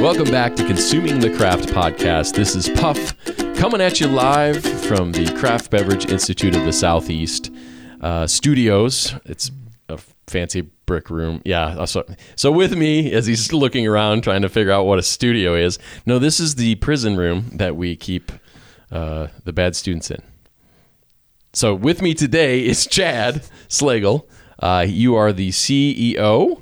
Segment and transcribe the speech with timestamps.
[0.00, 2.34] Welcome back to Consuming the Craft podcast.
[2.34, 3.14] This is Puff
[3.56, 7.50] coming at you live from the Craft Beverage Institute of the Southeast
[8.00, 9.14] uh, studios.
[9.24, 9.50] It's
[9.88, 11.42] a fancy brick room.
[11.44, 11.66] Yeah.
[11.66, 12.04] uh, So,
[12.36, 15.78] so with me, as he's looking around trying to figure out what a studio is,
[16.06, 18.32] no, this is the prison room that we keep
[18.90, 20.22] uh, the bad students in.
[21.56, 24.26] So with me today is Chad Slagle.
[24.58, 26.60] Uh, you are the CEO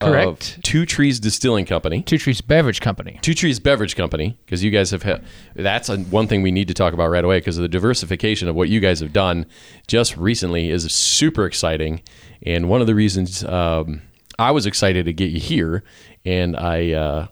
[0.00, 0.56] Correct.
[0.56, 2.02] of Two Trees Distilling Company.
[2.02, 3.20] Two Trees Beverage Company.
[3.22, 5.24] Two Trees Beverage Company, because you guys have had
[5.54, 8.56] that's a, one thing we need to talk about right away because the diversification of
[8.56, 9.46] what you guys have done
[9.86, 12.02] just recently is super exciting.
[12.44, 14.02] And one of the reasons um,
[14.36, 15.84] I was excited to get you here,
[16.24, 17.26] and I, uh,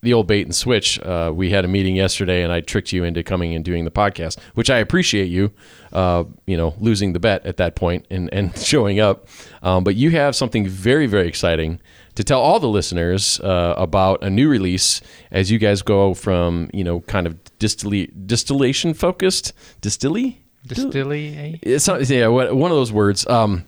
[0.00, 3.04] the old bait and switch, uh, we had a meeting yesterday and I tricked you
[3.04, 5.52] into coming and doing the podcast, which I appreciate you,
[5.92, 9.26] uh, you know, losing the bet at that point and, and showing up.
[9.62, 11.80] Um, but you have something very, very exciting
[12.14, 15.00] to tell all the listeners uh, about a new release
[15.30, 20.44] as you guys go from, you know, kind of distill- distillation focused, distilly?
[20.66, 21.58] Distilly.
[21.62, 23.26] It's not, yeah, one of those words.
[23.26, 23.64] Um,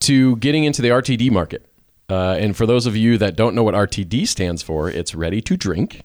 [0.00, 1.66] to getting into the RTD market.
[2.08, 5.40] Uh, and for those of you that don't know what RTD stands for, it's ready
[5.42, 6.02] to drink.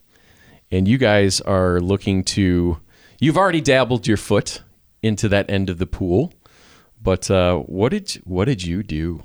[0.71, 2.79] And you guys are looking to,
[3.19, 4.61] you've already dabbled your foot
[5.01, 6.33] into that end of the pool.
[7.01, 9.23] But uh, what did what did you do?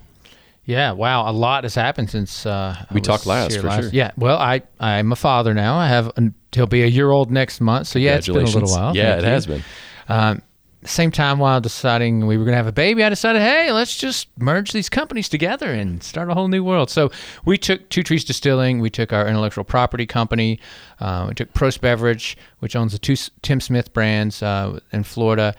[0.64, 0.92] Yeah.
[0.92, 1.28] Wow.
[1.28, 3.90] A lot has happened since uh, We talked last, for sure.
[3.92, 4.12] Yeah.
[4.16, 5.76] Well, I I'm a father now.
[5.76, 7.88] I have an, he'll be a year old next month.
[7.88, 8.96] So yeah, it's been a little while.
[8.96, 9.32] Yeah, Thank it you.
[9.32, 9.64] has been.
[10.08, 10.42] Um,
[10.84, 13.96] same time while deciding we were going to have a baby, I decided, hey, let's
[13.96, 16.90] just merge these companies together and start a whole new world.
[16.90, 17.10] So
[17.44, 20.60] we took Two Trees Distilling, we took our intellectual property company,
[21.00, 25.54] uh, we took Prost Beverage, which owns the two Tim Smith brands uh, in Florida.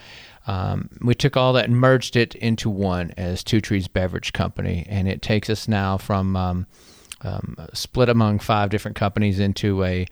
[0.48, 4.86] Um, we took all that and merged it into one as Two Trees Beverage Company,
[4.88, 6.68] and it takes us now from um,
[7.22, 10.06] um, split among five different companies into a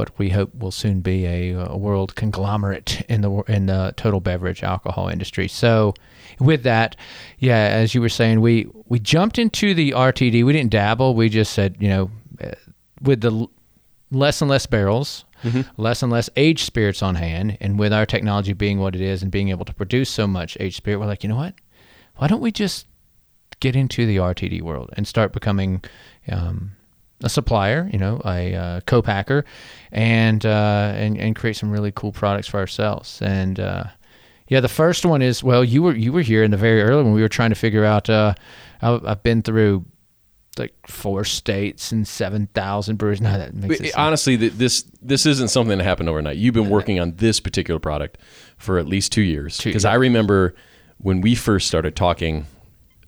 [0.00, 4.20] what we hope will soon be a, a world conglomerate in the in the total
[4.20, 5.46] beverage alcohol industry.
[5.46, 5.92] So,
[6.38, 6.96] with that,
[7.38, 10.42] yeah, as you were saying, we we jumped into the RTD.
[10.44, 11.14] We didn't dabble.
[11.14, 12.10] We just said, you know,
[12.42, 12.52] uh,
[13.02, 13.46] with the
[14.10, 15.24] less and less barrels,
[15.76, 19.22] less and less aged spirits on hand, and with our technology being what it is
[19.22, 21.54] and being able to produce so much aged spirit, we're like, you know what?
[22.16, 22.86] Why don't we just
[23.60, 25.84] get into the RTD world and start becoming
[26.30, 26.72] um,
[27.22, 29.44] a supplier, you know, a uh, co-packer,
[29.92, 33.20] and, uh, and and create some really cool products for ourselves.
[33.22, 33.84] And uh,
[34.48, 37.02] yeah, the first one is well, you were you were here in the very early
[37.04, 38.10] when we were trying to figure out.
[38.10, 38.34] Uh,
[38.82, 39.84] I've been through
[40.58, 43.20] like four states and seven thousand breweries.
[43.30, 46.36] No, that makes it Honestly, th- this this isn't something that happened overnight.
[46.36, 48.18] You've been working on this particular product
[48.56, 49.60] for at least two years.
[49.60, 50.54] Because I remember
[50.98, 52.46] when we first started talking.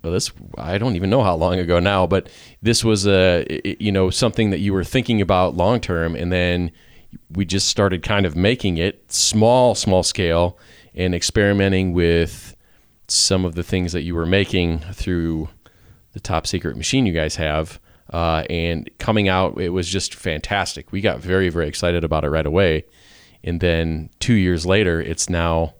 [0.03, 2.29] Well, this I don't even know how long ago now, but
[2.61, 3.45] this was a
[3.81, 6.71] you know something that you were thinking about long term, and then
[7.31, 10.57] we just started kind of making it small, small scale,
[10.93, 12.55] and experimenting with
[13.07, 15.49] some of the things that you were making through
[16.13, 17.79] the top secret machine you guys have.
[18.11, 20.91] Uh, and coming out, it was just fantastic.
[20.91, 22.85] We got very, very excited about it right away.
[23.43, 25.73] And then two years later, it's now,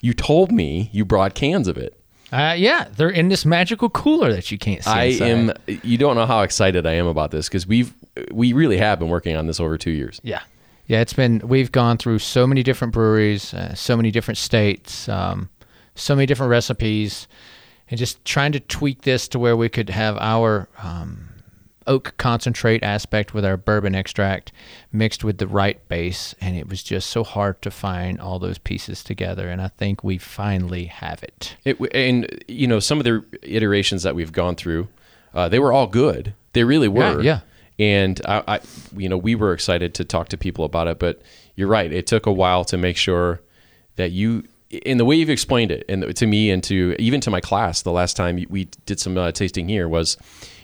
[0.00, 2.00] you told me you brought cans of it.
[2.34, 4.90] Uh, yeah, they're in this magical cooler that you can't see.
[4.90, 5.28] I inside.
[5.28, 5.52] am,
[5.84, 7.94] you don't know how excited I am about this because we've,
[8.32, 10.20] we really have been working on this over two years.
[10.24, 10.40] Yeah.
[10.86, 15.08] Yeah, it's been, we've gone through so many different breweries, uh, so many different states,
[15.08, 15.48] um,
[15.94, 17.28] so many different recipes,
[17.88, 21.28] and just trying to tweak this to where we could have our um,
[21.86, 24.52] oak concentrate aspect with our bourbon extract
[24.92, 26.34] mixed with the right base.
[26.40, 29.48] And it was just so hard to find all those pieces together.
[29.48, 31.56] And I think we finally have it.
[31.64, 34.88] It, and, you know, some of the iterations that we've gone through,
[35.34, 36.34] uh, they were all good.
[36.52, 37.20] They really were.
[37.22, 37.40] yeah.
[37.78, 38.60] And I, I,
[38.96, 41.20] you know, we were excited to talk to people about it, but
[41.56, 41.92] you're right.
[41.92, 43.40] It took a while to make sure
[43.96, 47.30] that you, in the way you've explained it, and to me and to even to
[47.30, 50.16] my class, the last time we did some uh, tasting here was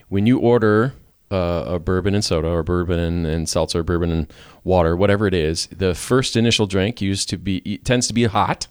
[0.08, 0.94] when you order
[1.30, 4.32] uh, a bourbon and soda or bourbon and, and seltzer, bourbon and
[4.64, 8.24] water, whatever it is, the first initial drink used to be it tends to be
[8.24, 8.66] hot.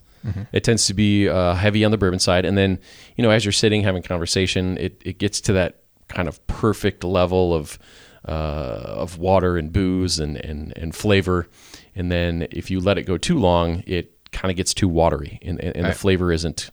[0.52, 2.80] It tends to be uh, heavy on the bourbon side, and then
[3.16, 7.06] you know as you're sitting having conversation, it, it gets to that kind of perfect
[7.06, 7.80] level of
[8.28, 11.48] uh, of water and booze and, and, and flavor.
[11.96, 15.40] And then if you let it go too long, it kind of gets too watery
[15.42, 16.70] and, and, and the flavor isn't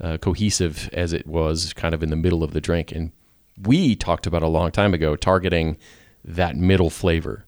[0.00, 2.92] uh, cohesive as it was kind of in the middle of the drink.
[2.92, 3.12] And
[3.62, 5.76] we talked about a long time ago targeting
[6.24, 7.46] that middle flavor.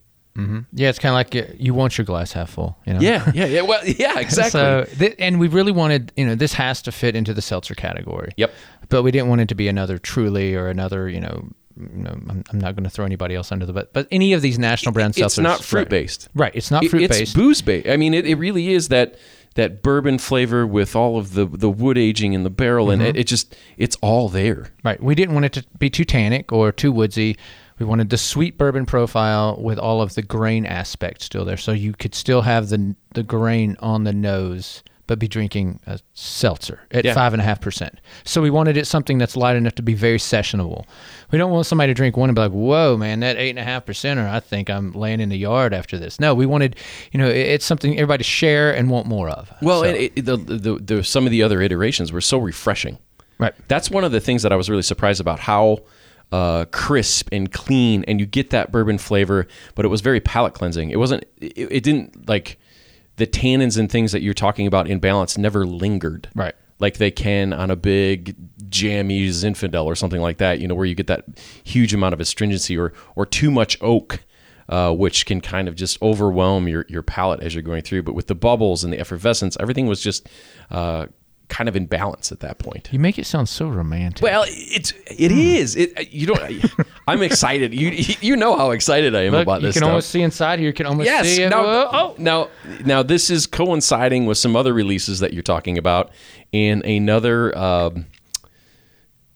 [0.73, 2.79] Yeah, it's kind of like uh, you want your glass half full.
[2.87, 3.01] You know?
[3.01, 3.63] Yeah, yeah, yeah.
[3.63, 4.51] Well, yeah, exactly.
[4.51, 7.75] So, th- and we really wanted, you know, this has to fit into the seltzer
[7.75, 8.33] category.
[8.37, 8.55] Yep.
[8.89, 12.11] But we didn't want it to be another Truly or another, you know, you know
[12.11, 14.59] I'm, I'm not going to throw anybody else under the bus, but any of these
[14.59, 15.25] national brand seltzers.
[15.27, 16.29] it's not fruit based.
[16.35, 16.53] Right.
[16.55, 17.35] It's not It- fruit it's based.
[17.37, 17.89] booze based.
[17.89, 19.17] I mean, it, it really is that
[19.55, 23.07] that bourbon flavor with all of the the wood aging in the barrel, and it,
[23.11, 23.19] Mm-hmm.
[23.19, 24.71] it just it's all there.
[24.85, 25.03] Right.
[25.03, 27.37] We didn't want it to be too tannic or too woodsy.
[27.79, 31.71] We wanted the sweet bourbon profile with all of the grain aspect still there, so
[31.73, 36.83] you could still have the the grain on the nose, but be drinking a seltzer
[36.93, 37.15] at Yeah.
[37.15, 37.99] five and a half percent.
[38.25, 40.85] So we wanted it something that's light enough to be very sessionable.
[41.33, 43.59] We don't want somebody to drink one and be like, "Whoa, man, that eight and
[43.59, 44.29] a half percenter!
[44.31, 46.77] I think I'm laying in the yard after this." No, we wanted,
[47.11, 49.51] you know, it's something everybody to share and want more of.
[49.61, 52.99] Well, So- and it, the, the the some of the other iterations were so refreshing.
[53.39, 53.55] right.
[53.67, 55.79] That's one of the things that I was really surprised about how
[56.31, 60.53] uh, crisp and clean, and you get that bourbon flavor, but it was very palate
[60.53, 60.91] cleansing.
[60.91, 61.25] It wasn't.
[61.41, 62.59] It, it didn't like
[63.19, 66.29] the tannins and things that you're talking about in balance never lingered.
[66.35, 66.55] Right.
[66.79, 68.37] Like they can on a big
[68.71, 70.61] jammy Zinfandel or something like that.
[70.61, 71.25] You know, where you get that
[71.65, 74.25] huge amount of astringency or or too much oak.
[74.71, 78.03] Uh, which can kind of just overwhelm your, your palate as you're going through.
[78.03, 80.29] But with the bubbles and the effervescence, everything was just
[80.71, 81.07] uh,
[81.49, 82.89] kind of in balance at that point.
[82.93, 84.23] You make it sound so romantic.
[84.23, 85.77] Well, it's it is.
[85.77, 86.65] It you don't.
[87.09, 87.75] I'm excited.
[87.75, 87.91] You
[88.21, 89.75] you know how excited I am Look, about this.
[89.75, 89.89] you can stuff.
[89.89, 90.69] almost see inside here.
[90.69, 91.27] You can almost yes.
[91.27, 91.51] see it.
[91.51, 92.49] Now, Whoa, oh, now
[92.85, 96.11] now this is coinciding with some other releases that you're talking about
[96.53, 98.07] in another um,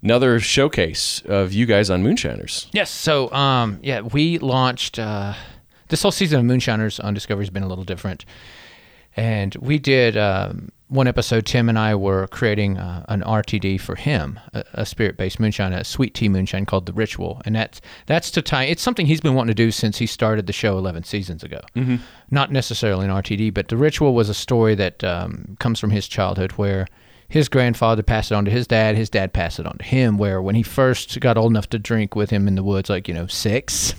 [0.03, 2.69] another showcase of you guys on Moonshiners.
[2.73, 2.91] Yes.
[2.91, 5.35] So, um, yeah, we launched uh,
[5.89, 8.25] this whole season of Moonshiners on Discovery has been a little different,
[9.17, 11.47] and we did um, one episode.
[11.47, 15.85] Tim and I were creating uh, an RTD for him, a, a spirit-based moonshine, a
[15.85, 18.65] sweet tea moonshine called the Ritual, and that's that's to tie.
[18.65, 21.61] It's something he's been wanting to do since he started the show 11 seasons ago.
[21.75, 21.97] Mm-hmm.
[22.31, 26.07] Not necessarily an RTD, but the Ritual was a story that um, comes from his
[26.07, 26.87] childhood where
[27.33, 28.95] his grandfather passed it on to his dad.
[28.95, 30.19] His dad passed it on to him.
[30.19, 33.09] Where when he first got old enough to drink with him in the woods, like
[33.09, 33.95] you know, six,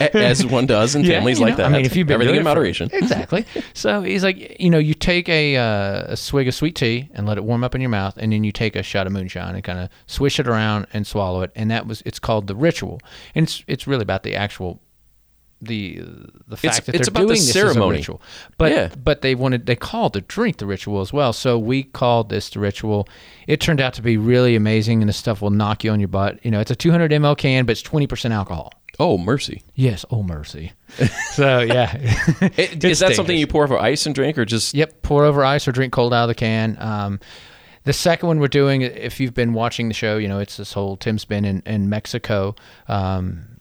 [0.00, 1.66] As one does in Yeah, families like know, that.
[1.66, 2.90] I mean, if you've been everything in it for- moderation.
[2.92, 3.44] exactly.
[3.74, 7.26] So he's like, you know, you take a, uh, a swig of sweet tea and
[7.26, 9.54] let it warm up in your mouth, and then you take a shot of moonshine
[9.54, 12.56] and kind of swish it around and swallow it, and that was it's called the
[12.56, 13.00] ritual,
[13.34, 14.80] and it's it's really about the actual.
[15.62, 16.02] The
[16.46, 17.96] the fact that it's they're about the doing this ceremony.
[17.96, 18.22] a ritual,
[18.58, 18.90] but Yeah.
[19.02, 21.32] but they wanted they called the drink the ritual as well.
[21.32, 23.08] So we called this the ritual.
[23.46, 26.08] It turned out to be really amazing, and the stuff will knock you on your
[26.08, 26.44] butt.
[26.44, 28.72] You know, it's a 200 ml can, but it's 20 percent alcohol.
[28.98, 29.62] Oh mercy!
[29.74, 30.72] Yes, oh mercy.
[31.32, 31.90] so yeah,
[32.56, 35.42] It- is that something you pour over ice and drink, or just Yep, pour over
[35.44, 36.76] ice or drink cold out of the can.
[36.80, 37.20] Um,
[37.84, 40.72] the second one we're doing, if you've been watching the show, you know it's this
[40.74, 42.54] whole Tim's been in, in Mexico,
[42.88, 43.55] um,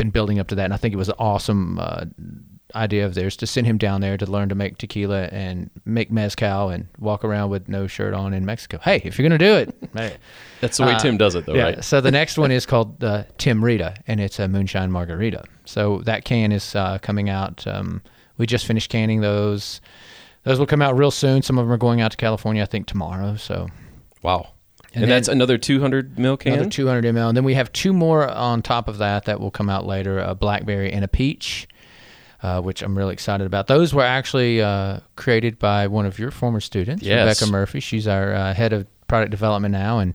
[0.00, 2.06] been building up to that, and I think it was an awesome uh,
[2.74, 6.10] idea of theirs to send him down there to learn to make tequila and make
[6.10, 8.78] mezcal and walk around with no shirt on in Mexico.
[8.82, 10.16] Hey, if you're gonna do it, hey.
[10.60, 11.62] that's the way Uh, Tim does it, though, yeah.
[11.64, 11.84] right?
[11.84, 15.44] So the next one is called uh, Tim Rita, and it's a moonshine margarita.
[15.66, 17.66] So that can is uh, coming out.
[17.66, 18.00] Um,
[18.38, 19.80] we just finished canning those.
[20.44, 21.42] Those will come out real soon.
[21.42, 23.36] Some of them are going out to California, I think, tomorrow.
[23.36, 23.68] So
[24.22, 24.52] Wow.
[24.94, 26.52] And, And that's another 200 mil can.
[26.54, 27.28] another 200 ml.
[27.28, 30.18] And then we have two more on top of that that will come out later:
[30.18, 31.68] a blackberry and a peach.
[32.42, 33.66] Uh, which I'm really excited about.
[33.66, 37.26] Those were actually uh, created by one of your former students, Yes.
[37.38, 37.80] Rebecca Murphy.
[37.80, 40.14] She's our uh, head of product development now, and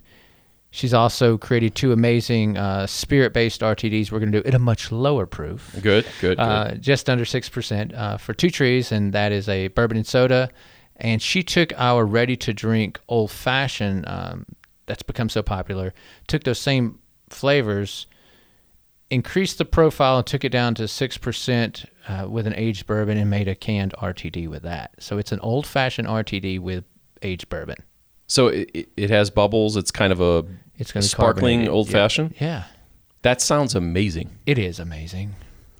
[0.71, 4.11] she's also created two amazing uh, spirit-based RTDs.
[4.11, 6.39] We're going to do at a much lower proof, Good, good, good.
[6.39, 10.07] uh, just under six percent uh, for two trees, and that is a bourbon and
[10.07, 10.49] soda.
[10.95, 14.47] And she took our ready-to-drink old fashioned um,
[14.85, 15.93] that's become so popular,
[16.27, 16.99] took those same
[17.29, 18.07] flavors,
[19.09, 23.17] increased the profile, and took it down to six percent uh, with an aged bourbon,
[23.17, 24.91] and made a canned RTD with that.
[24.99, 26.83] So it's an old fashioned RTD with
[27.21, 27.77] aged bourbon.
[28.27, 29.75] so it, it- has bubbles.
[29.77, 30.45] It's kind of a
[30.77, 31.91] It's to be sparkling old Yeah.
[31.93, 32.33] fashioned.
[32.39, 32.63] Yeah,
[33.21, 34.37] That sounds amazing.
[34.45, 35.35] it is amazing.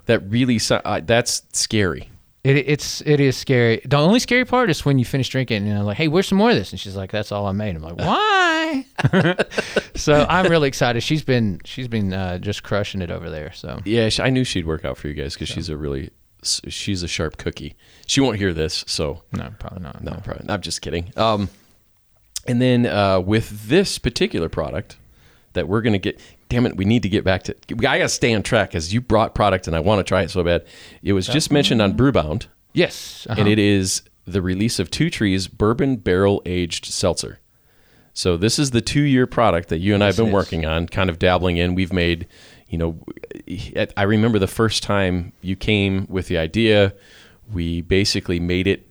[0.05, 2.09] That really so, uh, that's scary.
[2.45, 3.81] It, it's it is scary.
[3.85, 6.37] The only scary part is when you finish drinking and you're like, "Hey, where's some
[6.37, 8.85] more of this?" And she's like, "That's all I made." I'm like, "Why?"
[9.95, 11.01] so I'm really excited.
[11.01, 13.51] She's been she's been uh, just crushing it over there.
[13.53, 16.11] So Yeah, I knew she'd work out for you guys because she's a really
[16.43, 17.75] she's a sharp cookie.
[18.05, 20.03] She won't hear this, so no, probably not.
[20.03, 20.45] no, probably.
[20.47, 21.11] I'm just kidding.
[21.17, 21.49] Um,
[22.45, 24.97] and then uh, with this particular product
[25.55, 27.55] that we're gonna get, damn it, we need to get back to.
[27.71, 30.29] I gotta stay on track because you brought product and I want to try it
[30.31, 30.65] so bad.
[31.03, 33.39] It was just mentioned on Brewbound, Yes, uh-huh.
[33.39, 37.39] and it is the release of Two Trees Bourbon Barrel Aged Seltzer.
[38.13, 41.09] So this is the two-year product that you and I have been working on, kind
[41.09, 41.75] of dabbling in.
[41.75, 42.27] We've made,
[42.69, 42.97] you know,
[43.97, 46.93] I remember the first time you came with the idea.
[47.51, 48.87] We basically made it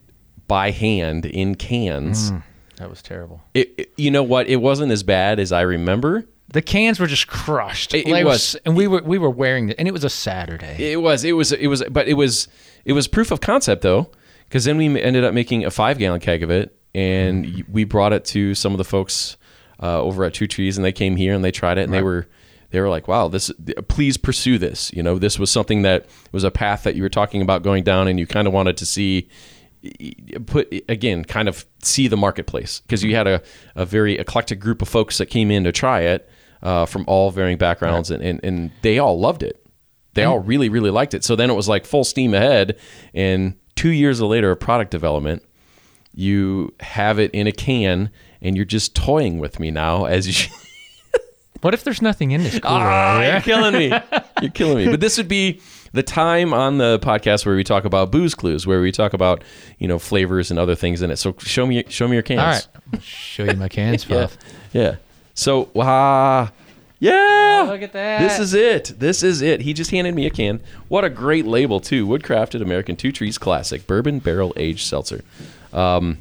[0.47, 2.31] by hand in cans.
[2.77, 3.41] That was terrible.
[3.55, 4.47] It, it- you know what?
[4.47, 6.25] It wasn't as bad as I remember.
[6.47, 7.93] The cans were just crushed.
[7.93, 8.55] It- it was.
[8.65, 10.91] and we were we were wearing it, and it was a Saturday.
[10.91, 11.23] It was.
[11.23, 11.51] It was.
[11.51, 11.83] It was.
[11.89, 12.47] But it was.
[12.85, 14.11] It was proof of concept though,
[14.47, 18.13] because then we ended up making a five gallon keg of it, and we brought
[18.13, 19.37] it to some of the folks
[19.81, 22.03] uh, over at Two Trees, and they came here and they tried it, and they
[22.03, 22.27] were
[22.69, 23.51] they were like, "Wow, this!
[23.87, 27.09] Please pursue this." You know, this was something that was a path that you were
[27.09, 29.27] talking about going down, and you kind of wanted to see
[30.47, 33.41] put again kind of see the marketplace because you had a,
[33.75, 36.27] a very eclectic group of folks that came in to try it
[36.65, 39.65] uh, from all varying backgrounds and, and, and they all loved it
[40.15, 42.77] they all really really liked it so then it was like full steam ahead
[43.13, 45.43] and two years later of product development
[46.13, 48.09] you have it in a can
[48.41, 50.49] and you're just toying with me now as you
[51.61, 52.59] What if there's nothing in this?
[52.63, 53.91] Ah, you're killing me.
[54.39, 54.91] You're killing me.
[54.91, 55.61] But this would be
[55.93, 59.43] the time on the podcast where we talk about booze clues, where we talk about
[59.79, 61.15] you know flavors and other things in it.
[61.15, 62.39] So show me, show me your cans.
[62.39, 64.27] All right, I'll show you my cans, Yeah.
[64.73, 64.95] Yeah.
[65.33, 66.51] So ah,
[67.05, 67.61] yeah.
[67.63, 68.19] Oh, look at that.
[68.21, 68.93] This is it.
[68.99, 69.61] This is it.
[69.61, 70.61] He just handed me a can.
[70.87, 72.05] What a great label too.
[72.07, 75.23] Woodcrafted American Two Trees Classic Bourbon Barrel Aged Seltzer.
[75.73, 76.19] Um,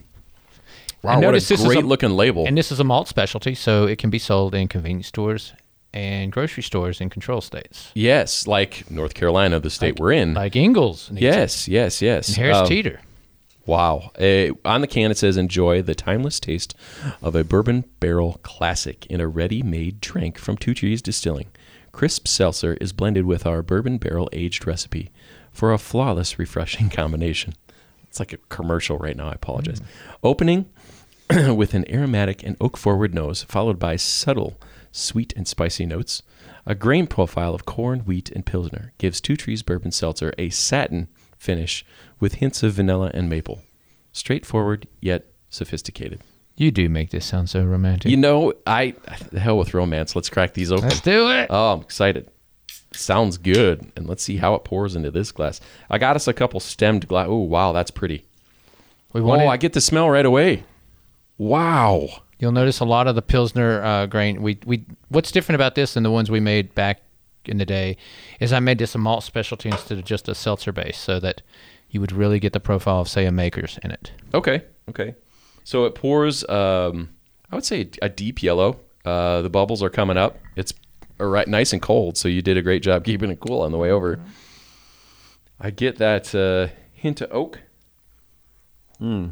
[1.02, 2.46] wow, I what a this is great a- looking label.
[2.46, 5.52] And this is a malt specialty, so it can be sold in convenience stores
[5.92, 10.34] and grocery stores in control states, yes, like North Carolina, the state we're in.
[10.34, 11.08] like Ingles.
[11.08, 12.34] and yes, yes, yes.
[12.34, 13.00] Harris Um, Teeter.
[13.66, 14.10] Wow.
[14.20, 16.74] Uh, on the can, it says, enjoy the timeless taste
[17.22, 21.48] of a bourbon barrel classic in a ready made drink from Two Trees Distilling.
[21.92, 25.10] Crisp seltzer is blended with our bourbon barrel aged recipe
[25.50, 27.54] for a flawless, refreshing combination.
[28.08, 29.28] It's like a commercial right now.
[29.28, 29.80] I apologize.
[30.22, 30.68] Opening
[31.30, 34.58] with an aromatic and oak forward nose, followed by subtle
[34.92, 36.22] sweet and spicy notes.
[36.66, 41.08] A grain profile of corn, wheat, and pilsner gives Two Trees Bourbon Seltzer a satin
[41.44, 41.84] finish
[42.18, 43.60] with hints of vanilla and maple.
[44.12, 46.22] Straightforward yet sophisticated.
[46.56, 48.10] You do make this sound so romantic.
[48.10, 48.94] You know, I
[49.32, 50.14] the hell with romance.
[50.14, 50.88] Let's crack these open.
[50.88, 51.48] Let's do it.
[51.50, 52.30] Oh, I'm excited.
[52.92, 53.90] Sounds good.
[53.96, 55.60] And let's see how it pours into this glass.
[55.90, 57.26] I got us a couple stemmed glass.
[57.28, 58.24] Oh, wow, that's pretty.
[59.12, 60.62] we Oh, I get the smell right away.
[61.38, 62.08] Wow.
[62.38, 64.42] You'll notice a lot of the Pilsner uh, grain.
[64.42, 67.00] We we what's different about this than the ones we made back
[67.48, 67.96] in the day
[68.40, 71.42] is I made this a malt specialty instead of just a seltzer base, so that
[71.90, 74.12] you would really get the profile of say a Maker's in it.
[74.32, 74.62] Okay.
[74.88, 75.14] Okay.
[75.64, 76.46] So it pours.
[76.48, 77.10] Um,
[77.50, 78.80] I would say a deep yellow.
[79.04, 80.38] Uh, the bubbles are coming up.
[80.56, 80.74] It's
[81.18, 82.16] right, nice and cold.
[82.16, 84.18] So you did a great job keeping it cool on the way over.
[85.60, 87.60] I get that uh, hint of oak.
[88.98, 89.28] Hmm.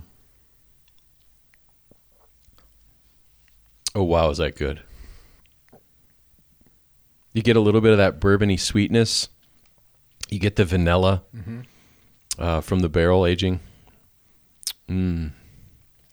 [3.95, 4.83] Oh wow, is that good?
[7.33, 9.29] You get a little bit of that bourbony sweetness.
[10.29, 11.23] You get the vanilla
[12.39, 13.61] uh, from the barrel aging.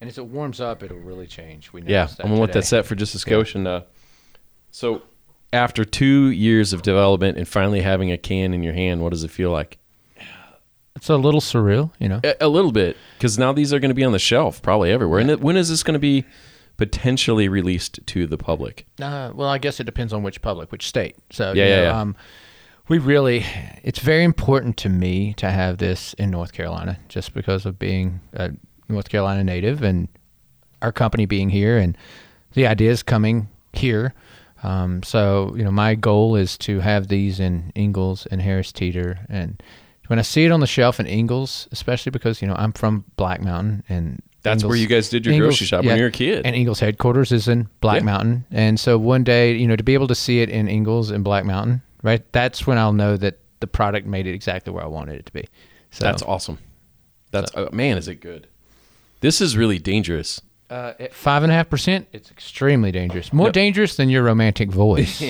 [0.02, 1.74] And as it warms up, it'll really change.
[1.74, 3.56] We Yeah, that I'm gonna let that set for just a skosh.
[3.56, 3.82] And uh,
[4.72, 5.02] so,
[5.52, 9.24] after two years of development and finally having a can in your hand, what does
[9.24, 9.78] it feel like?
[10.96, 12.20] It's a little surreal, you know.
[12.24, 14.92] A, a little bit, because now these are going to be on the shelf probably
[14.92, 15.20] everywhere.
[15.20, 16.26] And it, when is this going to be
[16.80, 18.88] potentially released to the public?
[19.02, 21.18] Uh, well, I guess it depends on which public, which state.
[21.30, 22.00] So Yeah, you know, yeah.
[22.02, 22.16] Um,
[22.88, 23.46] we really,
[23.84, 28.22] it's very important to me to have this in North Carolina, just because of being
[28.32, 28.52] a
[28.88, 30.08] North Carolina native and
[30.82, 31.98] our company being here and
[32.54, 34.14] the ideas coming here.
[34.64, 39.20] Um, so you know, my goal is to have these in Ingles and Harris Teeter,
[39.28, 39.62] and
[40.08, 43.04] when I see it on the shelf in Ingles, especially because you know I'm from
[43.18, 46.12] Black Mountain and That's where you guys did your grocery shop when you were a
[46.12, 46.46] kid.
[46.46, 48.06] and Ingles headquarters is in Black Yeah.
[48.06, 48.46] Mountain.
[48.52, 51.24] And so one day, you know, to be able to see it in Ingles and
[51.24, 52.24] Black Mountain, right?
[52.32, 55.34] That's when I'll know that the product made it exactly where I wanted it to
[55.34, 55.46] be.
[55.92, 56.60] So That's awesome.
[57.32, 58.48] That's uh, man, is it good?
[59.22, 60.40] This is really dangerous.
[60.70, 63.34] uh, at five and a half percent, it's extremely dangerous.
[63.34, 65.22] More dangerous than your romantic voice.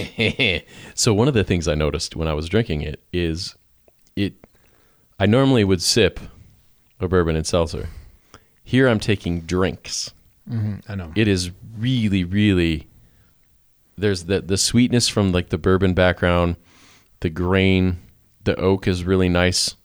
[0.94, 3.56] so one of the things I noticed when I was drinking it is
[4.16, 4.34] it
[5.20, 6.20] I normally would sip
[7.00, 7.89] a bourbon and seltzer.
[8.69, 10.13] Here I'm taking drinks.
[10.88, 11.11] I know.
[11.15, 12.88] It is really really
[13.97, 16.55] there's the the sweetness from like the bourbon background,
[17.21, 17.97] the grain,
[18.43, 19.75] the oak is really nice.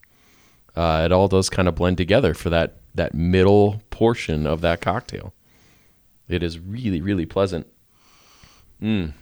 [0.75, 4.81] Uh, it all does kind of blend together for that that middle portion of that
[4.81, 5.33] cocktail.
[6.29, 7.65] It is really really pleasant.
[8.79, 9.15] And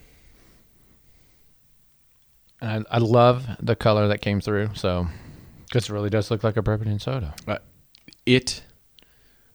[2.62, 4.72] I, I love the color that came through.
[4.74, 5.08] So,
[5.70, 7.34] because it really does look like a bourbon and soda.
[7.48, 7.60] Uh,
[8.26, 8.62] it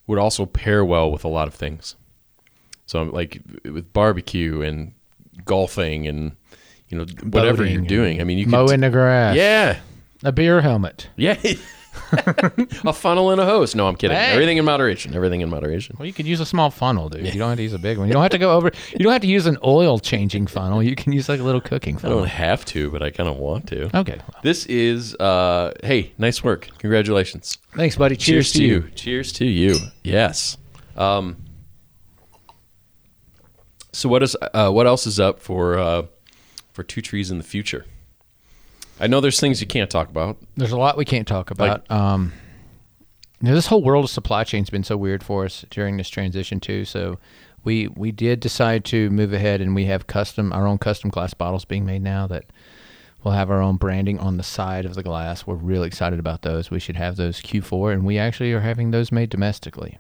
[0.08, 1.94] would also pair well with a lot of things.
[2.86, 4.92] So like with barbecue and
[5.44, 6.32] golfing and
[6.88, 8.20] you know, whatever Boating you're doing.
[8.20, 9.36] I mean, you could Mowing the grass.
[9.36, 9.78] Yeah.
[10.24, 11.08] A beer helmet.
[11.16, 11.36] Yeah.
[12.84, 13.74] a funnel and a hose.
[13.74, 14.16] No, I'm kidding.
[14.16, 14.32] Hey.
[14.32, 15.14] Everything in moderation.
[15.14, 15.96] Everything in moderation.
[15.98, 17.26] Well, you could use a small funnel, dude.
[17.26, 18.06] You don't have to use a big one.
[18.08, 18.70] You don't have to go over.
[18.92, 20.82] You don't have to use an oil changing funnel.
[20.82, 22.18] You can use like a little cooking funnel.
[22.18, 23.84] I don't have to, but I kind of want to.
[23.98, 24.16] Okay.
[24.18, 26.68] well, This is uh hey, nice work.
[26.78, 27.58] Congratulations.
[27.74, 28.16] thanks, buddy.
[28.16, 28.88] Cheers, to you.
[28.94, 29.76] Cheers to you.
[30.02, 30.56] Yes.
[30.96, 31.36] Um
[33.92, 36.02] So what is uh what else is up for uh
[36.72, 37.84] for two trees in the future?
[39.00, 40.38] I know there's things you can't talk about.
[40.56, 41.88] There's a lot we can't talk about.
[41.90, 42.32] um,
[43.40, 46.08] you know, this whole world of supply chain's been so weird for us during this
[46.08, 46.84] transition too.
[46.84, 47.18] So
[47.64, 51.34] we we did decide to move ahead, and we have custom our own custom glass
[51.34, 52.46] bottles being made now that
[53.22, 55.46] we'll have our own branding on the side of the glass.
[55.46, 56.70] We're really excited about those.
[56.70, 59.98] We should have those Q4, and we actually are having those made domestically.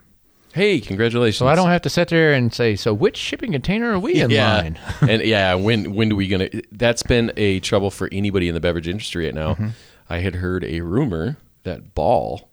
[0.54, 1.38] Hey, congratulations.
[1.38, 4.20] So I don't have to sit there and say, so which shipping container are we
[4.20, 4.56] in yeah.
[4.56, 4.78] line?
[5.02, 6.48] and yeah, when when do we gonna?
[6.72, 9.54] That's been a trouble for anybody in the beverage industry right now.
[9.54, 9.68] Mm-hmm.
[10.08, 12.48] I had heard a rumor that Ball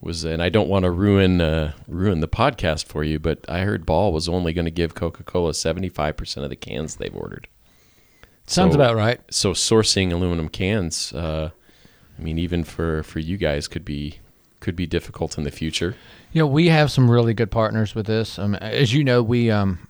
[0.00, 3.60] was, and I don't want to ruin uh, ruin the podcast for you, but I
[3.60, 6.96] heard Ball was only going to give Coca Cola seventy five percent of the cans
[6.96, 7.48] they've ordered.
[8.46, 9.20] Sounds So- about right.
[9.30, 11.50] So sourcing aluminum cans, uh,
[12.18, 14.18] I mean, even for for you guys, could be
[14.60, 15.96] could be difficult in the future.
[16.32, 18.38] Know, we have some really good partners with this.
[18.38, 19.88] Um, as you know, we um,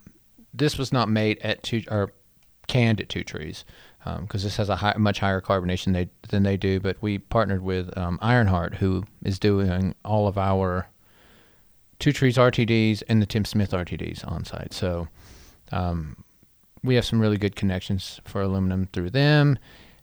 [0.55, 2.13] this was not made at two or
[2.67, 3.65] canned at Two Trees
[4.21, 6.81] because this has a high, much higher carbonation they, than they do.
[6.81, 10.89] But we partnered with um, Ironheart, who is doing all of our
[11.99, 14.73] Two Trees RTDs and the Tim Smith RTDs on site.
[14.73, 15.09] So
[15.71, 16.25] um,
[16.83, 19.59] we have some really good connections for aluminum through them.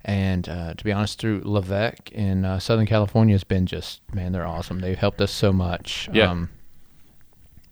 [0.07, 4.31] And uh, to be honest, through Levesque in uh, Southern California has been just man,
[4.31, 4.79] they're awesome.
[4.79, 6.07] They've helped us so much.
[6.13, 6.31] Yeah.
[6.31, 6.49] Um,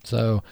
[0.04, 0.42] so,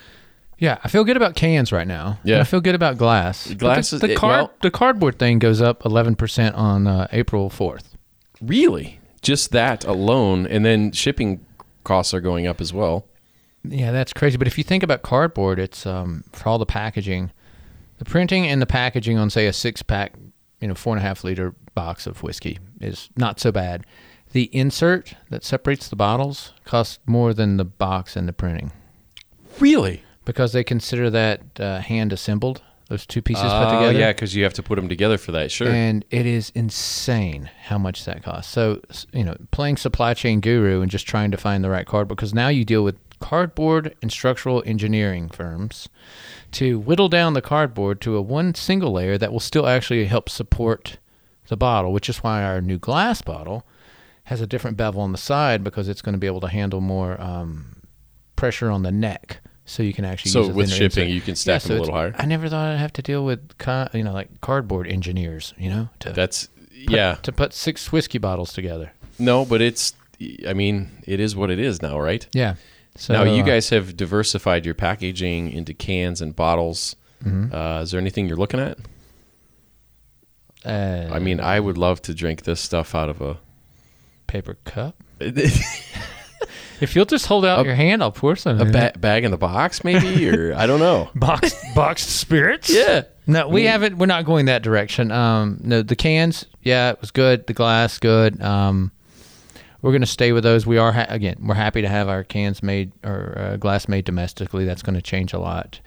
[0.58, 2.18] yeah, I feel good about cans right now.
[2.24, 2.40] Yeah.
[2.40, 3.52] I feel good about glass.
[3.52, 7.06] Glass the, is- the, card, well- the cardboard thing goes up eleven percent on uh,
[7.12, 7.96] April fourth.
[8.40, 11.44] Really, just that alone, and then shipping
[11.84, 13.06] costs are going up as well.
[13.62, 14.36] Yeah, that's crazy.
[14.38, 17.30] But if you think about cardboard, it's um, for all the packaging,
[17.98, 20.14] the printing and the packaging on say a six pack,
[20.64, 23.84] you know, four and a half liter box of whiskey is not so bad.
[24.32, 28.72] The insert that separates the bottles costs more than the box and the printing
[29.60, 30.02] Really?
[30.24, 32.62] because they consider that uh, hand assembled.
[32.88, 33.98] Those two pieces put Oh, together.
[33.98, 35.50] yeah, because you have to put them together for that.
[35.50, 35.68] Sure.
[35.68, 38.50] And it is insane how much that costs.
[38.50, 38.80] So,
[39.12, 42.32] you know, playing supply chain guru and just trying to find the right card because
[42.32, 42.96] now you deal with
[43.28, 45.88] cardboard and structural engineering firms
[46.52, 50.28] to whittle down the cardboard to a one single layer that will still actually help
[50.28, 50.98] support
[51.48, 53.64] the bottle, which is why our new glass bottle
[54.24, 56.80] has a different bevel on the side because it's going to be able to handle
[56.80, 57.82] more um,
[58.36, 59.40] pressure on the neck.
[59.66, 61.08] So you can actually So with shipping, insert.
[61.08, 62.14] you can stack them a little higher.
[62.18, 65.70] I never thought I'd have to deal with ca- you know like cardboard engineers, you
[65.70, 67.14] know, to That's put- yeah.
[67.22, 68.92] to put six whiskey bottles together.
[69.18, 69.94] No, but it's.
[70.48, 72.26] I mean, it is what it is now, right?
[72.32, 72.54] Yeah.
[72.96, 76.94] So now you uh, guys have diversified your packaging into cans and bottles.
[77.24, 77.54] Mm-hmm.
[77.54, 78.78] Uh, is there anything you're looking at?
[80.64, 83.38] uh, I mean, I would love to drink this stuff out of a.
[84.26, 84.96] paper cup.
[86.80, 88.58] If you'll just hold out A- your hand, I'll pour some.
[88.60, 89.00] a in ba- it.
[89.00, 91.08] bag in the box, maybe, or I don't know.
[91.14, 92.68] boxed boxed spirits.
[92.68, 93.02] Yeah.
[93.28, 93.96] No, we haven't.
[93.96, 95.12] We're not going that direction.
[95.12, 97.46] Um, no, the cans, yeah, it was good.
[97.46, 98.42] The glass, good.
[98.42, 98.90] Um,
[99.84, 100.66] we're going to stay with those.
[100.66, 101.36] We are ha- again.
[101.42, 104.64] We're happy to have our cans made or uh, glass made domestically.
[104.64, 105.80] That's going to change a lot.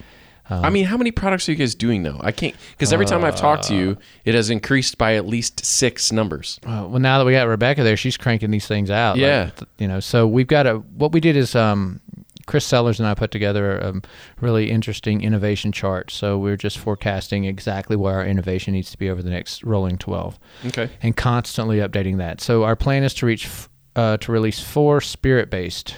[0.49, 2.19] Um, I mean, how many products are you guys doing now?
[2.21, 5.25] I can't because every time I've talked to Uh, you, it has increased by at
[5.25, 6.59] least six numbers.
[6.65, 9.17] Uh, well, now that we got Rebecca there, she's cranking these things out.
[9.17, 9.49] Yeah.
[9.49, 10.75] th- you know, so we've got a.
[10.75, 11.99] What we did is, um,
[12.45, 13.93] Chris Sellers and I put together a
[14.39, 16.11] really interesting innovation chart.
[16.11, 19.97] So we're just forecasting exactly where our innovation needs to be over the next rolling
[19.97, 20.89] twelve, Okay.
[21.01, 22.39] and constantly updating that.
[22.39, 23.49] So our plan is to reach,
[23.97, 25.95] uh, to release four spirit-based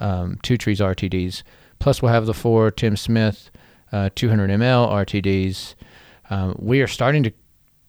[0.00, 1.44] um, Two Trees RTDs.
[1.78, 3.50] Plus, we'll have the four Tim Smith
[3.92, 5.74] uh, 200 ml RTDs.
[6.30, 7.32] Um, we are starting to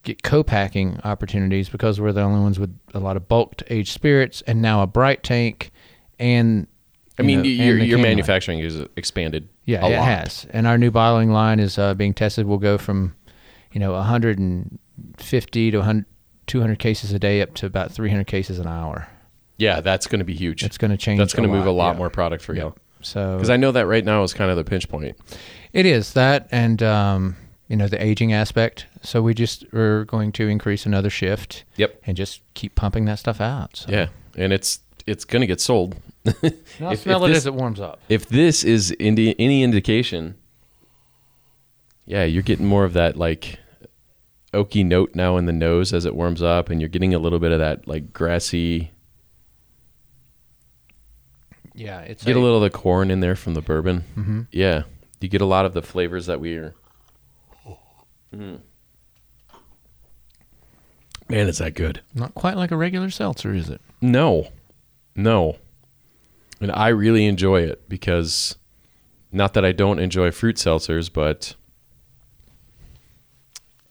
[0.03, 4.43] get co-packing opportunities because we're the only ones with a lot of bulked aged spirits
[4.45, 5.71] and now a bright tank
[6.19, 6.67] and
[7.17, 8.09] I mean, know, your your line.
[8.09, 9.47] manufacturing is expanded.
[9.63, 10.05] yeah it lot.
[10.05, 13.15] has and our new bottling line is uh, being tested we'll go from
[13.71, 16.05] you know 150 to 100,
[16.47, 19.07] 200 cases a day up to about 300 cases an hour
[19.57, 20.63] Yeah, that's going to be huge.
[20.63, 21.97] it's going to change That's going to move a lot yeah.
[21.99, 22.73] more product for you.
[23.01, 25.15] so Because I know that right now is kind of the pinch point.
[25.73, 27.35] It is that, and um,
[27.67, 28.87] you know the aging aspect.
[29.01, 31.65] So we just are going to increase another shift.
[31.77, 32.01] Yep.
[32.07, 33.77] And just keep pumping that stuff out.
[33.77, 33.91] So.
[33.91, 35.95] Yeah, and it's it's going to get sold.
[36.25, 37.99] I'll If- smell if it this- as it warms up.
[38.09, 40.35] if this is indi- any indication,
[42.05, 43.59] yeah, you're getting more of that like
[44.53, 47.39] oaky note now in the nose as it warms up, and you're getting a little
[47.39, 48.91] bit of that like grassy.
[51.75, 54.03] Yeah, it's Get a little of the corn in there from the bourbon.
[54.15, 54.41] Mm-hmm.
[54.51, 54.83] Yeah,
[55.19, 56.73] you get a lot of the flavors that we are.
[58.35, 58.59] Mm.
[61.29, 62.01] Man, is that good?
[62.13, 63.81] not quite like a regular seltzer, is it?
[64.01, 64.49] No,
[65.15, 65.57] no,
[66.59, 68.57] and I really enjoy it because,
[69.31, 71.55] not that I don't enjoy fruit seltzers, but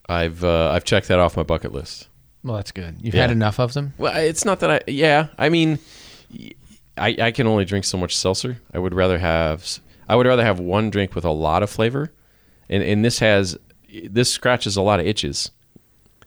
[0.09, 2.09] I've uh, I've checked that off my bucket list.
[2.45, 2.97] Well, that's good.
[3.01, 3.23] You've Yeah.
[3.23, 3.95] had enough of them.
[3.99, 4.81] Well, it's not that I.
[4.87, 5.79] Yeah, I mean,
[6.97, 8.61] I I can only drink so much seltzer.
[8.73, 9.67] I would rather have
[10.09, 12.13] I would rather have one drink with a lot of flavor,
[12.69, 13.59] and and this has
[14.11, 15.51] this scratches a lot of itches.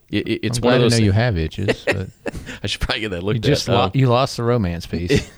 [0.10, 0.92] It, it- it's I'm one of those.
[0.94, 2.08] know thi- you have itches, but
[2.64, 3.74] I should probably get that looked you just at.
[3.74, 5.30] lo- Um, you lost the romance piece.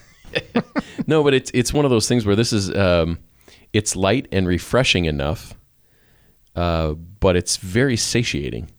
[1.08, 3.18] no, but it's it's one of those things where this is um,
[3.74, 5.54] it's light and refreshing enough,
[6.56, 8.70] uh, but it's very satiating.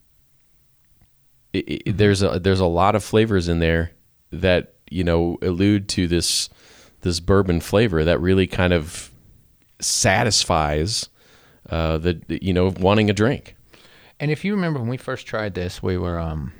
[1.52, 3.92] It, it, There's a there's a lot of flavors in there
[4.32, 6.48] that you know allude to this
[7.02, 9.10] this bourbon flavor that really kind of
[9.80, 11.08] satisfies
[11.70, 13.56] uh, the you know wanting a drink.
[14.20, 16.52] And if you remember when we first tried this, we were um,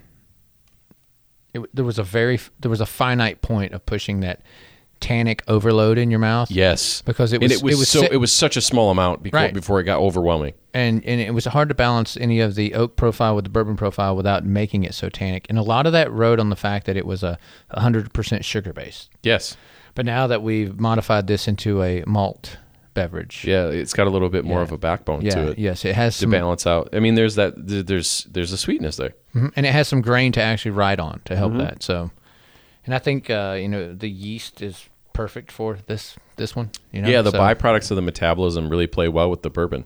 [1.55, 4.43] it, there was a very there was a finite point of pushing that
[5.01, 6.51] tannic overload in your mouth.
[6.51, 8.61] Yes, Because it and was- it was, it was so si- it was such a
[8.61, 9.55] small amount before Right.
[9.55, 10.55] before it got overwhelming.
[10.75, 13.77] and and it was hard to balance any of the oak profile with the bourbon
[13.77, 15.47] profile without making it so tannic.
[15.49, 17.39] And a lot of that rode on the fact that it was a
[17.77, 19.11] 100% sugar based.
[19.23, 19.57] Yes,
[19.95, 22.59] But now that we've modified this into a malt
[22.95, 24.65] beverage, yeah, it's got a little bit more Yeah.
[24.65, 25.59] of a backbone yeah, to it.
[25.59, 26.89] yes, it has to some, balance out.
[26.93, 27.55] I mean, there's that.
[27.57, 29.15] There's there's a sweetness there.
[29.35, 29.53] Mhm.
[29.57, 31.39] and it has some grain to actually ride on to Mm-hmm.
[31.39, 31.83] help that.
[31.83, 32.11] So,
[32.89, 36.71] and I think uh, you know the yeast is perfect for this this one.
[36.91, 39.85] You know, yeah, the so, byproducts of the metabolism really play well with the bourbon.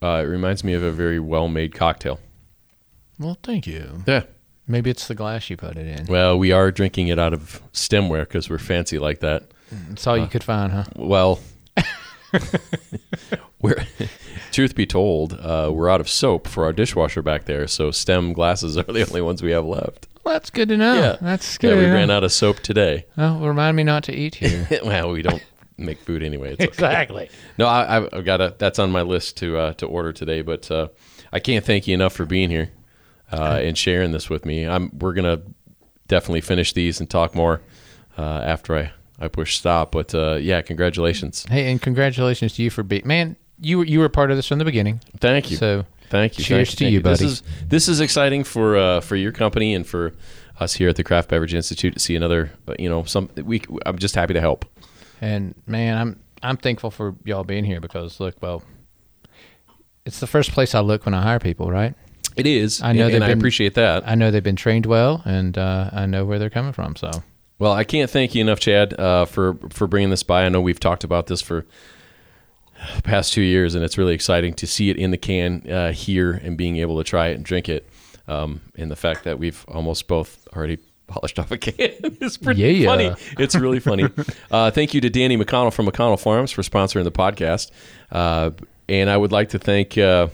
[0.00, 2.20] Uh, it reminds me of a very well made cocktail.
[3.18, 4.04] Well, thank you.
[4.06, 4.22] Yeah.
[4.68, 6.06] Maybe it's the glass you put it in.
[6.06, 9.50] Well, we are drinking it out of stemware because we're fancy like that.
[9.72, 10.84] That's all you could find, huh?
[10.94, 11.40] Well,
[13.60, 13.86] we're
[14.52, 18.32] truth be told, uh, we're out of soap for our dishwasher back there, so stem
[18.32, 20.06] glasses are the only ones we have left.
[20.28, 20.94] Well, that's good to know.
[20.94, 21.16] Yeah.
[21.22, 21.78] that's Yeah, good.
[21.78, 23.06] we ran out of soap today.
[23.16, 24.68] Well, remind me not to eat here.
[24.84, 25.42] well, we don't
[25.78, 26.50] make food anyway.
[26.52, 26.68] It's okay.
[26.68, 27.30] exactly.
[27.56, 28.54] No, I, I've- I've got a.
[28.58, 30.42] That's on my list to uh, to order today.
[30.42, 30.88] But uh,
[31.32, 32.70] I can't thank you enough for being here
[33.32, 34.66] uh, and sharing this with me.
[34.68, 34.90] I'm.
[34.98, 35.40] We're gonna
[36.08, 37.62] definitely finish these and talk more
[38.18, 39.92] uh, after I I push stop.
[39.92, 41.46] But uh, yeah, congratulations.
[41.48, 43.36] Hey, and congratulations to you for being man.
[43.60, 45.00] You were you were part of this from the beginning.
[45.20, 45.56] Thank you.
[45.56, 46.44] So Thank you.
[46.44, 47.24] cheers thank to thank you, buddy.
[47.24, 50.14] This is this is exciting for uh, for your company and for
[50.60, 52.50] us here at the Craft Beverage Institute to see another.
[52.66, 53.62] uh, You know, some we.
[53.86, 54.64] I'm just happy to help.
[55.20, 58.62] and man, I'm I'm thankful for y'all being here because look, well,
[60.04, 61.94] it's the first place I look when I hire people, right?
[62.36, 62.80] It is.
[62.82, 64.08] I know and, they've and I appreciate that.
[64.08, 66.94] I know they've been trained well, and uh, I know where they're coming from.
[66.96, 67.10] So
[67.58, 70.44] Well, I can't thank you enough, Chad, uh, for for bringing this by.
[70.44, 71.66] I know we've talked about this for
[73.04, 76.32] past two years, and it's really exciting to see it in the can uh, here
[76.32, 77.88] and being able to try it and drink it.
[78.26, 82.60] Um, and the fact that we've almost both already polished off a can is pretty
[82.62, 82.86] Yeah.
[82.90, 83.12] funny.
[83.38, 84.04] It's really funny.
[84.50, 87.70] uh, thank you to Danny McConnell from McConnell Farms for sponsoring the podcast.
[88.12, 88.50] Uh,
[88.88, 90.28] and I would like to thank uh,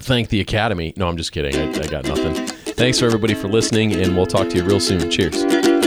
[0.00, 0.92] thank the Academy.
[0.96, 1.56] No, I'm just kidding.
[1.56, 2.34] I, I got nothing.
[2.74, 5.10] Thanks for everybody for listening, and we'll talk to you real soon.
[5.10, 5.79] Cheers.